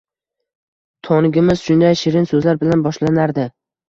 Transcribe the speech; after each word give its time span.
Tongimiz 1.07 1.61
shunday 1.65 1.97
shirin 1.99 2.25
so’zlar 2.31 2.57
bilan 2.65 2.81
boshlanardi. 2.89 3.47